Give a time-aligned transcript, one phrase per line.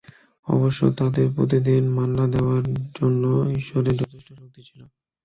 [0.47, 2.63] অবশ্য, তাদের প্রতিদিন মান্না দেওয়ার
[2.97, 3.23] জন্য
[3.59, 4.81] ঈশ্বরের যথেষ্ট শক্তি ছিল।